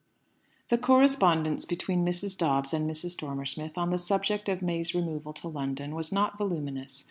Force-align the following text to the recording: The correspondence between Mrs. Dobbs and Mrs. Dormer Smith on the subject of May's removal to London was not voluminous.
The 0.71 0.79
correspondence 0.79 1.63
between 1.65 2.03
Mrs. 2.03 2.35
Dobbs 2.35 2.73
and 2.73 2.89
Mrs. 2.89 3.15
Dormer 3.15 3.45
Smith 3.45 3.77
on 3.77 3.91
the 3.91 3.99
subject 3.99 4.49
of 4.49 4.63
May's 4.63 4.95
removal 4.95 5.31
to 5.33 5.47
London 5.47 5.93
was 5.93 6.11
not 6.11 6.39
voluminous. 6.39 6.99